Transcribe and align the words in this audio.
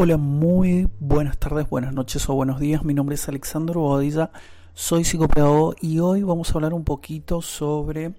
Hola, 0.00 0.16
muy 0.16 0.88
buenas 1.00 1.38
tardes, 1.38 1.68
buenas 1.68 1.92
noches 1.92 2.28
o 2.28 2.34
buenos 2.36 2.60
días. 2.60 2.84
Mi 2.84 2.94
nombre 2.94 3.16
es 3.16 3.28
Alexandro 3.28 3.80
Bodilla, 3.80 4.30
soy 4.72 5.02
psicopedagogo 5.02 5.74
y 5.80 5.98
hoy 5.98 6.22
vamos 6.22 6.50
a 6.50 6.54
hablar 6.54 6.72
un 6.72 6.84
poquito 6.84 7.42
sobre 7.42 8.14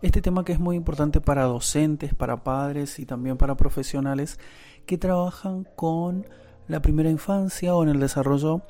este 0.00 0.22
tema 0.22 0.42
que 0.42 0.52
es 0.52 0.58
muy 0.58 0.74
importante 0.74 1.20
para 1.20 1.44
docentes, 1.44 2.14
para 2.14 2.42
padres 2.42 2.98
y 2.98 3.04
también 3.04 3.36
para 3.36 3.58
profesionales 3.58 4.40
que 4.86 4.96
trabajan 4.96 5.68
con 5.76 6.26
la 6.66 6.80
primera 6.80 7.10
infancia 7.10 7.74
o 7.74 7.82
en 7.82 7.90
el 7.90 8.00
desarrollo 8.00 8.62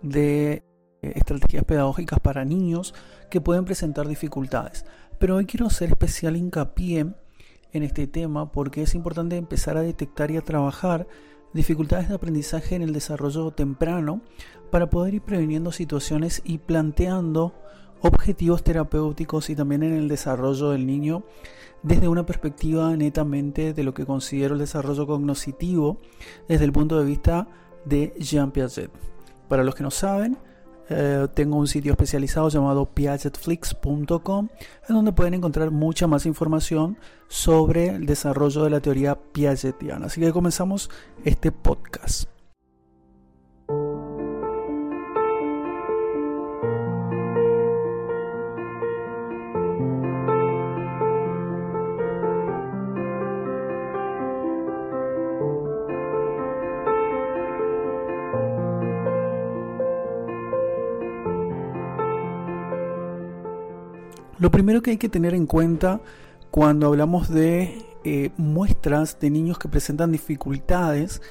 de 0.00 0.62
estrategias 1.02 1.64
pedagógicas 1.64 2.20
para 2.20 2.44
niños 2.44 2.94
que 3.28 3.40
pueden 3.40 3.64
presentar 3.64 4.06
dificultades. 4.06 4.86
Pero 5.18 5.34
hoy 5.34 5.46
quiero 5.46 5.66
hacer 5.66 5.88
especial 5.88 6.36
hincapié 6.36 7.12
en 7.72 7.82
este 7.82 8.06
tema 8.06 8.52
porque 8.52 8.82
es 8.82 8.94
importante 8.94 9.36
empezar 9.36 9.76
a 9.76 9.82
detectar 9.82 10.30
y 10.30 10.36
a 10.36 10.42
trabajar 10.42 11.08
dificultades 11.54 12.08
de 12.08 12.16
aprendizaje 12.16 12.74
en 12.74 12.82
el 12.82 12.92
desarrollo 12.92 13.52
temprano 13.52 14.20
para 14.70 14.90
poder 14.90 15.14
ir 15.14 15.22
previniendo 15.22 15.72
situaciones 15.72 16.42
y 16.44 16.58
planteando 16.58 17.54
objetivos 18.02 18.62
terapéuticos 18.62 19.48
y 19.48 19.56
también 19.56 19.82
en 19.84 19.94
el 19.94 20.08
desarrollo 20.08 20.70
del 20.70 20.86
niño 20.86 21.22
desde 21.82 22.08
una 22.08 22.26
perspectiva 22.26 22.94
netamente 22.96 23.72
de 23.72 23.84
lo 23.84 23.94
que 23.94 24.04
considero 24.04 24.54
el 24.54 24.60
desarrollo 24.60 25.06
cognitivo 25.06 25.98
desde 26.48 26.64
el 26.64 26.72
punto 26.72 26.98
de 26.98 27.06
vista 27.06 27.48
de 27.84 28.14
Jean 28.18 28.50
Piaget. 28.50 28.90
Para 29.48 29.64
los 29.64 29.74
que 29.74 29.82
no 29.82 29.90
saben, 29.90 30.38
eh, 30.90 31.26
tengo 31.34 31.56
un 31.56 31.66
sitio 31.66 31.92
especializado 31.92 32.48
llamado 32.48 32.86
piagetflix.com 32.86 34.48
en 34.88 34.94
donde 34.94 35.12
pueden 35.12 35.34
encontrar 35.34 35.70
mucha 35.70 36.06
más 36.06 36.26
información 36.26 36.98
sobre 37.28 37.88
el 37.88 38.06
desarrollo 38.06 38.64
de 38.64 38.70
la 38.70 38.80
teoría 38.80 39.14
piagetiana. 39.14 40.06
Así 40.06 40.20
que 40.20 40.32
comenzamos 40.32 40.90
este 41.24 41.52
podcast. 41.52 42.33
Lo 64.44 64.50
primero 64.50 64.82
que 64.82 64.90
hay 64.90 64.98
que 64.98 65.08
tener 65.08 65.32
en 65.32 65.46
cuenta 65.46 66.02
cuando 66.50 66.88
hablamos 66.88 67.30
de 67.30 67.82
eh, 68.04 68.30
muestras 68.36 69.18
de 69.18 69.30
niños 69.30 69.58
que 69.58 69.70
presentan 69.70 70.12
dificultades 70.12 71.22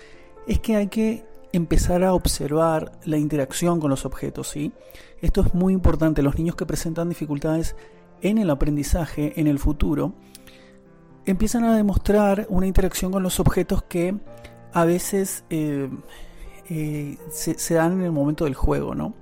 es 0.48 0.60
que 0.60 0.76
hay 0.78 0.88
que 0.88 1.24
empezar 1.52 2.04
a 2.04 2.16
observar 2.16 2.94
la 3.06 3.20
interacción 3.20 3.80
con 3.80 3.92
los 3.92 4.08
objetos. 4.08 4.48
¿sí? 4.48 4.72
Esto 5.22 5.42
es 5.42 5.54
muy 5.54 5.74
importante. 5.74 6.24
Los 6.24 6.40
niños 6.40 6.56
que 6.56 6.66
presentan 6.66 7.08
dificultades 7.08 7.76
en 8.24 8.40
el 8.40 8.50
aprendizaje 8.50 9.40
en 9.40 9.46
el 9.46 9.60
futuro 9.60 10.16
empiezan 11.28 11.66
a 11.66 11.78
demostrar 11.78 12.48
una 12.50 12.66
interacción 12.66 13.12
con 13.12 13.22
los 13.22 13.40
objetos 13.40 13.84
que 13.84 14.16
a 14.74 14.86
veces 14.86 15.44
eh, 15.52 15.88
eh, 16.68 17.20
se, 17.30 17.60
se, 17.60 17.76
dan 17.76 17.92
en 17.92 18.02
el 18.02 18.12
momento 18.12 18.46
del 18.46 18.56
juego, 18.56 18.96
¿no? 18.96 19.14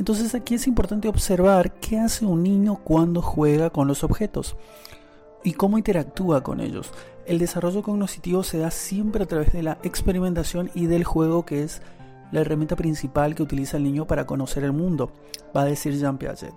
Entonces 0.00 0.34
aquí 0.34 0.54
es 0.54 0.66
importante 0.66 1.08
observar 1.08 1.72
qué 1.74 1.98
hace 1.98 2.24
un 2.24 2.42
niño 2.42 2.80
cuando 2.82 3.20
juega 3.20 3.68
con 3.68 3.86
los 3.86 4.02
objetos 4.02 4.56
y 5.44 5.52
cómo 5.52 5.76
interactúa 5.76 6.42
con 6.42 6.60
ellos. 6.60 6.90
El 7.26 7.38
desarrollo 7.38 7.82
cognitivo 7.82 8.42
se 8.42 8.56
da 8.56 8.70
siempre 8.70 9.24
a 9.24 9.26
través 9.26 9.52
de 9.52 9.62
la 9.62 9.76
experimentación 9.82 10.70
y 10.74 10.86
del 10.86 11.04
juego 11.04 11.44
que 11.44 11.64
es 11.64 11.82
la 12.32 12.40
herramienta 12.40 12.76
principal 12.76 13.34
que 13.34 13.42
utiliza 13.42 13.76
el 13.76 13.82
niño 13.82 14.06
para 14.06 14.26
conocer 14.26 14.64
el 14.64 14.72
mundo, 14.72 15.12
va 15.54 15.62
a 15.62 15.66
decir 15.66 15.92
Jean 15.92 16.16
Piaget. 16.16 16.54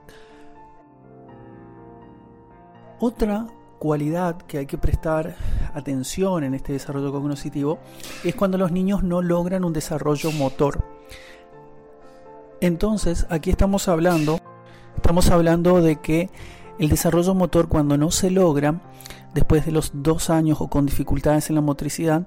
Otra 3.02 3.48
cualidad 3.78 4.38
que 4.44 4.60
hay 4.60 4.68
que 4.68 4.78
prestar 4.78 5.36
atención 5.74 6.46
en 6.46 6.54
este 6.54 6.72
desarrollo 6.72 7.12
cognitivo 7.12 7.80
es 8.24 8.36
cuando 8.36 8.58
los 8.58 8.72
niños 8.72 9.04
no 9.04 9.22
logran 9.22 9.66
un 9.66 9.74
desarrollo 9.74 10.32
motor. 10.32 10.93
Entonces, 12.64 13.28
aquí 13.30 13.50
estamos 13.50 13.90
hablando, 13.90 14.40
estamos 14.96 15.30
hablando 15.30 15.82
de 15.82 15.98
que 15.98 16.30
el 16.80 16.88
desarrollo 16.88 17.34
motor 17.36 17.68
cuando 17.68 17.98
no 17.98 18.10
se 18.10 18.32
logra, 18.32 18.80
después 19.34 19.66
de 19.66 19.74
los 19.74 19.92
dos 19.94 20.30
años 20.30 20.62
o 20.62 20.70
con 20.70 20.86
dificultades 20.86 21.50
en 21.50 21.56
la 21.56 21.62
motricidad 21.62 22.26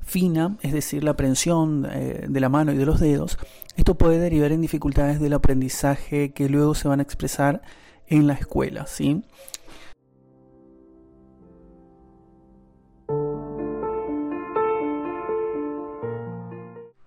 fina, 0.00 0.56
es 0.62 0.72
decir, 0.72 1.02
la 1.02 1.10
aprehensión 1.10 1.88
eh, 1.90 2.24
de 2.28 2.40
la 2.40 2.48
mano 2.48 2.70
y 2.70 2.76
de 2.76 2.86
los 2.86 3.00
dedos, 3.00 3.36
esto 3.74 3.96
puede 3.96 4.20
derivar 4.20 4.52
en 4.52 4.60
dificultades 4.60 5.18
del 5.18 5.32
aprendizaje 5.32 6.30
que 6.30 6.48
luego 6.48 6.76
se 6.76 6.86
van 6.86 7.00
a 7.00 7.02
expresar 7.02 7.60
en 8.06 8.28
la 8.28 8.34
escuela, 8.34 8.86
¿sí? 8.86 9.24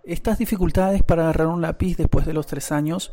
Estas 0.08 0.38
dificultades 0.38 1.04
para 1.04 1.24
agarrar 1.24 1.48
un 1.48 1.62
lápiz 1.62 1.98
después 1.98 2.26
de 2.26 2.32
los 2.32 2.48
tres 2.48 2.72
años, 2.72 3.12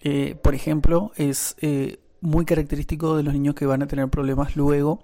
eh, 0.00 0.36
por 0.40 0.54
ejemplo, 0.54 1.10
es 1.16 1.56
eh, 1.60 1.98
muy 2.20 2.44
característico 2.44 3.16
de 3.16 3.24
los 3.24 3.34
niños 3.34 3.56
que 3.56 3.66
van 3.66 3.82
a 3.82 3.88
tener 3.88 4.08
problemas 4.08 4.54
luego 4.54 5.02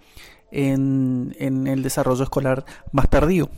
en, 0.53 1.35
el 1.41 1.83
desarrollo 1.83 2.23
escolar 2.23 2.65
más 2.93 3.11
tardío. 3.11 3.51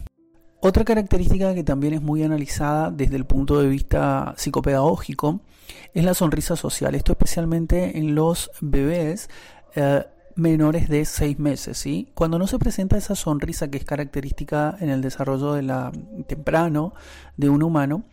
Otra 0.62 0.82
característica 0.82 1.54
que 1.54 1.62
también 1.62 1.92
es 1.92 2.00
muy 2.00 2.22
analizada 2.22 2.90
desde 2.90 3.16
el 3.16 3.26
punto 3.26 3.60
de 3.60 3.68
vista 3.68 4.32
psicopedagógico 4.38 5.40
es 5.92 6.04
la 6.04 6.14
sonrisa 6.14 6.56
social. 6.56 6.94
Esto 6.94 7.12
especialmente 7.12 7.98
en 7.98 8.14
los 8.14 8.50
bebés 8.62 9.28
eh, 9.74 10.06
menores 10.36 10.88
de 10.88 11.04
6 11.04 11.38
meses. 11.38 11.78
¿sí? 11.78 12.10
Cuando 12.14 12.38
no 12.38 12.46
se 12.46 12.58
presenta 12.58 12.96
esa 12.96 13.14
sonrisa 13.14 13.68
que 13.68 13.78
es 13.78 13.84
característica 13.84 14.76
en 14.80 14.90
el 14.90 15.00
desarrollo 15.00 15.52
de 15.52 15.62
la, 15.62 15.92
temprano 16.26 16.94
de 17.36 17.48
un 17.48 17.62
humano, 17.62 18.04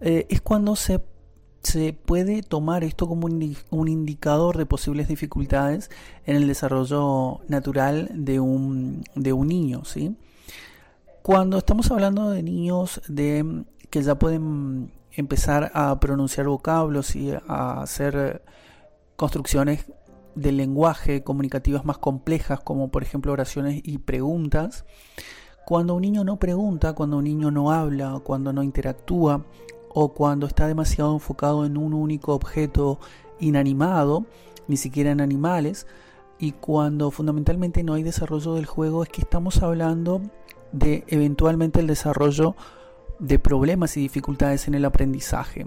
eh, 0.00 0.26
es 0.30 0.40
cuando 0.40 0.76
se, 0.76 1.02
se, 1.62 1.92
puede 1.92 2.42
tomar 2.42 2.84
esto 2.84 3.06
como 3.06 3.26
un, 3.26 3.56
un, 3.70 3.88
indicador 3.88 4.56
de 4.56 4.66
posibles 4.66 5.08
dificultades 5.08 5.90
en 6.24 6.36
el 6.36 6.46
desarrollo 6.46 7.40
natural 7.48 8.10
de 8.14 8.40
un, 8.40 9.04
de 9.14 9.32
un 9.32 9.48
niño. 9.48 9.84
¿sí? 9.84 10.16
Cuando 11.22 11.58
estamos 11.58 11.90
hablando 11.90 12.30
de 12.30 12.42
niños 12.42 13.02
de, 13.08 13.64
que 13.90 14.02
ya 14.02 14.14
pueden 14.18 14.90
empezar 15.12 15.70
a 15.74 15.98
pronunciar 16.00 16.46
vocablos 16.46 17.14
y 17.16 17.32
a 17.46 17.82
hacer 17.82 18.42
construcciones 19.16 19.84
del 20.34 20.56
lenguaje 20.56 21.22
comunicativas 21.22 21.84
más 21.84 21.98
complejas, 21.98 22.60
como 22.60 22.90
por 22.90 23.02
ejemplo 23.02 23.32
oraciones 23.32 23.80
y 23.84 23.98
preguntas, 23.98 24.84
cuando 25.66 25.94
un 25.94 26.02
niño 26.02 26.24
no 26.24 26.38
pregunta, 26.38 26.94
cuando 26.94 27.18
un 27.18 27.24
niño 27.24 27.50
no 27.50 27.70
habla, 27.70 28.20
cuando 28.24 28.52
no 28.52 28.62
interactúa, 28.62 29.44
o 29.92 30.12
cuando 30.14 30.46
está 30.46 30.66
demasiado 30.66 31.12
enfocado 31.14 31.64
en 31.64 31.76
un 31.76 31.94
único 31.94 32.34
objeto 32.34 33.00
inanimado, 33.40 34.24
ni 34.68 34.76
siquiera 34.76 35.10
en 35.10 35.20
animales, 35.20 35.86
y 36.38 36.52
cuando 36.52 37.10
fundamentalmente 37.10 37.82
no 37.82 37.94
hay 37.94 38.02
desarrollo 38.02 38.54
del 38.54 38.66
juego, 38.66 39.02
es 39.02 39.08
que 39.08 39.22
estamos 39.22 39.62
hablando 39.62 40.22
de 40.72 41.04
eventualmente 41.08 41.80
el 41.80 41.86
desarrollo 41.86 42.54
de 43.18 43.38
problemas 43.38 43.96
y 43.96 44.00
dificultades 44.00 44.66
en 44.66 44.74
el 44.74 44.84
aprendizaje. 44.84 45.66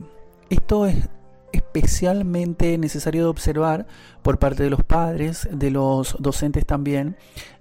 Esto 0.50 0.86
es 0.86 1.10
especialmente 1.54 2.78
necesario 2.78 3.24
de 3.24 3.30
observar 3.30 3.88
por 4.22 4.40
parte 4.40 4.64
de 4.64 4.70
los 4.70 4.84
padres, 4.84 5.48
de 5.50 5.72
los 5.72 6.18
docentes 6.20 6.66
también 6.66 7.16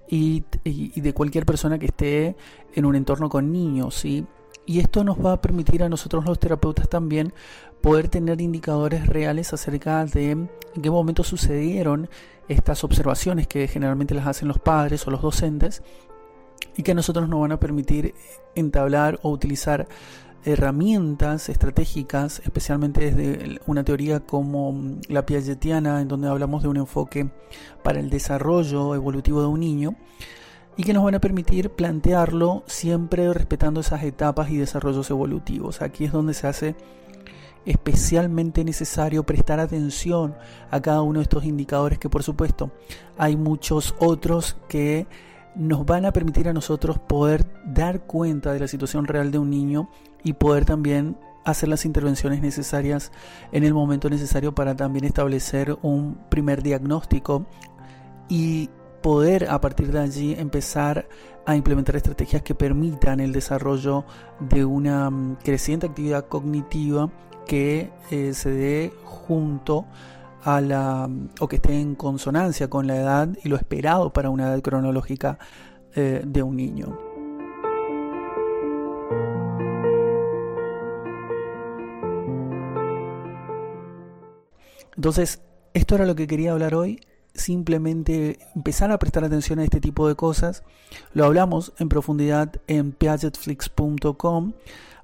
y, 0.08 0.44
de 0.64 1.12
cualquier 1.14 1.46
persona 1.46 1.78
que 1.78 1.86
esté 1.86 2.36
en 2.74 2.84
un 2.84 2.96
entorno 2.96 3.28
con 3.28 3.52
niños. 3.52 3.94
¿sí? 3.94 4.26
Y 4.66 4.80
esto 4.80 5.04
nos 5.04 5.24
va 5.24 5.34
a 5.34 5.40
permitir 5.40 5.82
a 5.82 5.88
nosotros 5.88 6.24
los 6.24 6.40
terapeutas 6.40 6.88
también 6.88 7.32
poder 7.80 8.08
tener 8.08 8.40
indicadores 8.40 9.06
reales 9.06 9.52
acerca 9.52 10.04
de 10.06 10.30
en 10.30 10.50
qué 10.82 10.90
momento 10.90 11.22
sucedieron 11.22 12.08
estas 12.48 12.84
observaciones 12.84 13.46
que 13.46 13.68
generalmente 13.68 14.14
las 14.14 14.26
hacen 14.26 14.48
los 14.48 14.58
padres 14.58 15.06
o 15.06 15.10
los 15.10 15.22
docentes 15.22 15.82
y 16.76 16.82
que 16.82 16.92
a 16.92 16.94
nosotros 16.94 17.28
nos 17.28 17.40
van 17.40 17.52
a 17.52 17.60
permitir 17.60 18.14
entablar 18.54 19.18
o 19.22 19.30
utilizar 19.30 19.88
herramientas 20.44 21.48
estratégicas, 21.48 22.40
especialmente 22.44 23.12
desde 23.12 23.60
una 23.66 23.84
teoría 23.84 24.20
como 24.20 24.96
la 25.08 25.24
piagetiana, 25.24 26.00
en 26.00 26.08
donde 26.08 26.28
hablamos 26.28 26.62
de 26.62 26.68
un 26.68 26.76
enfoque 26.78 27.30
para 27.82 28.00
el 28.00 28.10
desarrollo 28.10 28.94
evolutivo 28.94 29.40
de 29.40 29.48
un 29.48 29.60
niño, 29.60 29.94
y 30.76 30.84
que 30.84 30.92
nos 30.92 31.04
van 31.04 31.14
a 31.14 31.20
permitir 31.20 31.70
plantearlo 31.70 32.64
siempre 32.66 33.32
respetando 33.32 33.80
esas 33.80 34.02
etapas 34.04 34.50
y 34.50 34.56
desarrollos 34.56 35.10
evolutivos. 35.10 35.82
Aquí 35.82 36.04
es 36.04 36.12
donde 36.12 36.34
se 36.34 36.46
hace 36.46 36.76
especialmente 37.64 38.64
necesario 38.64 39.22
prestar 39.24 39.60
atención 39.60 40.34
a 40.70 40.80
cada 40.80 41.02
uno 41.02 41.20
de 41.20 41.24
estos 41.24 41.44
indicadores 41.44 41.98
que 41.98 42.08
por 42.08 42.24
supuesto 42.24 42.72
hay 43.16 43.36
muchos 43.36 43.94
otros 44.00 44.56
que 44.68 45.06
nos 45.54 45.84
van 45.84 46.06
a 46.06 46.12
permitir 46.12 46.48
a 46.48 46.52
nosotros 46.52 46.98
poder 46.98 47.46
dar 47.64 48.00
cuenta 48.00 48.52
de 48.52 48.60
la 48.60 48.68
situación 48.68 49.06
real 49.06 49.30
de 49.30 49.38
un 49.38 49.50
niño 49.50 49.90
y 50.22 50.34
poder 50.34 50.64
también 50.64 51.16
hacer 51.44 51.68
las 51.68 51.84
intervenciones 51.84 52.40
necesarias 52.40 53.10
en 53.50 53.64
el 53.64 53.74
momento 53.74 54.08
necesario 54.08 54.54
para 54.54 54.76
también 54.76 55.04
establecer 55.04 55.76
un 55.82 56.18
primer 56.28 56.62
diagnóstico 56.62 57.46
y 58.28 58.70
poder 59.02 59.50
a 59.50 59.60
partir 59.60 59.90
de 59.90 60.00
allí 60.00 60.34
empezar 60.38 61.08
a 61.44 61.56
implementar 61.56 61.96
estrategias 61.96 62.42
que 62.42 62.54
permitan 62.54 63.20
el 63.20 63.32
desarrollo 63.32 64.04
de 64.38 64.64
una 64.64 65.10
mm, 65.10 65.38
creciente 65.42 65.86
actividad 65.86 66.26
cognitiva 66.28 67.10
que 67.46 67.92
eh, 68.10 68.32
se 68.32 68.50
dé 68.50 68.92
junto 69.04 69.86
a 70.44 70.60
la 70.60 71.08
mm, 71.08 71.30
o 71.40 71.48
que 71.48 71.56
esté 71.56 71.80
en 71.80 71.96
consonancia 71.96 72.70
con 72.70 72.86
la 72.86 72.96
edad 72.96 73.28
y 73.42 73.48
lo 73.48 73.56
esperado 73.56 74.12
para 74.12 74.30
una 74.30 74.48
edad 74.48 74.62
cronológica 74.62 75.38
eh, 75.94 76.22
de 76.24 76.42
un 76.42 76.56
niño. 76.56 77.11
Entonces, 84.96 85.40
esto 85.74 85.94
era 85.94 86.06
lo 86.06 86.14
que 86.14 86.26
quería 86.26 86.52
hablar 86.52 86.74
hoy 86.74 87.00
simplemente 87.34 88.38
empezar 88.54 88.90
a 88.90 88.98
prestar 88.98 89.24
atención 89.24 89.58
a 89.58 89.64
este 89.64 89.80
tipo 89.80 90.08
de 90.08 90.14
cosas. 90.14 90.62
Lo 91.14 91.24
hablamos 91.24 91.72
en 91.78 91.88
profundidad 91.88 92.52
en 92.66 92.92
piagetflix.com. 92.92 94.52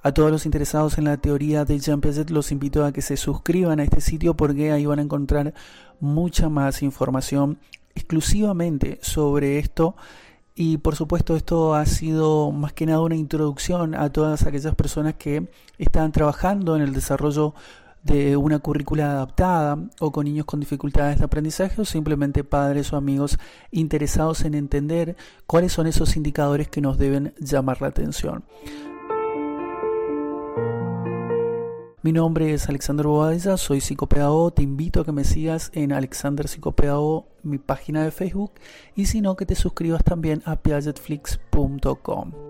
A 0.03 0.13
todos 0.13 0.31
los 0.31 0.47
interesados 0.47 0.97
en 0.99 1.05
la 1.05 1.17
teoría 1.17 1.65
de 1.65 1.79
Jean 1.79 2.01
Piaget 2.01 2.31
los 2.31 2.53
invito 2.53 2.85
a 2.85 2.93
que 2.93 3.03
se 3.03 3.17
suscriban 3.17 3.81
a 3.81 3.85
este 3.85 4.01
sitio 4.01 4.35
porque 4.35 4.71
ahí 4.71 4.87
van 4.87 5.01
a 5.01 5.03
encontrar 5.03 5.55
mucha 6.01 6.49
más 6.49 6.83
información 6.83 7.59
exclusivamente 7.95 8.99
sobre 9.03 9.59
esto. 9.59 9.97
Y 10.55 10.79
por 10.79 10.97
supuesto 10.97 11.37
esto 11.37 11.75
ha 11.75 11.87
sido 11.87 12.53
más 12.53 12.73
que 12.73 12.87
nada 12.87 13.01
una 13.01 13.17
introducción 13.17 13.95
a 13.95 14.11
todas 14.13 14.47
aquellas 14.47 14.75
personas 14.75 15.15
que 15.15 15.49
están 15.79 16.13
trabajando 16.13 16.77
en 16.77 16.83
el 16.83 16.93
desarrollo 16.93 17.55
de 18.03 18.37
una 18.37 18.59
currícula 18.59 19.11
adaptada 19.11 19.79
o 20.01 20.13
con 20.13 20.25
niños 20.25 20.47
con 20.47 20.61
dificultades 20.61 21.19
de 21.19 21.25
aprendizaje 21.25 21.81
o 21.81 21.85
simplemente 21.85 22.45
padres 22.45 22.93
o 22.93 22.97
amigos 22.97 23.39
interesados 23.71 24.45
en 24.45 24.55
entender 24.55 25.17
cuáles 25.47 25.73
son 25.73 25.87
esos 25.87 26.17
indicadores 26.17 26.69
que 26.69 26.81
nos 26.81 26.99
deben 26.99 27.35
llamar 27.39 27.81
la 27.81 27.89
atención. 27.89 28.45
Mi 32.01 32.13
nombre 32.13 32.55
es 32.55 32.69
Alexander 32.69 33.07
Bobadilla, 33.07 33.57
soy 33.57 33.81
psicopedagogo, 33.81 34.53
te 34.53 34.63
invito 34.63 35.01
a 35.01 35.05
que 35.05 35.13
me 35.13 35.25
sigas 35.25 35.71
en 35.75 35.93
Alexander 35.93 36.47
Psicopedagogo, 36.47 37.27
mi 37.43 37.59
página 37.59 38.05
de 38.05 38.13
Facebook, 38.13 38.53
y 38.95 39.07
si 39.07 39.21
no, 39.21 39.35
que 39.35 39.47
te 39.47 39.57
suscribas 39.57 40.05
también 40.05 40.41
a 40.47 40.57
piagetflix.com. 40.57 42.48